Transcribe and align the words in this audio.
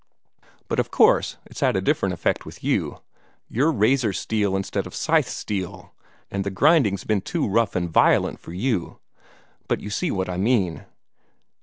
But 0.67 0.79
of 0.79 0.89
course 0.89 1.37
it's 1.45 1.59
had 1.59 1.75
a 1.75 1.79
different 1.79 2.13
effect 2.15 2.43
with 2.43 2.63
you. 2.63 3.01
You're 3.47 3.71
razor 3.71 4.13
steel 4.13 4.55
instead 4.55 4.87
of 4.87 4.95
scythe 4.95 5.27
steel, 5.29 5.93
and 6.31 6.43
the 6.43 6.49
grinding's 6.49 7.03
been 7.03 7.21
too 7.21 7.47
rough 7.47 7.75
and 7.75 7.87
violent 7.87 8.39
for 8.39 8.51
you. 8.51 8.97
But 9.67 9.79
you 9.79 9.91
see 9.91 10.09
what 10.09 10.27
I 10.27 10.37
mean. 10.37 10.85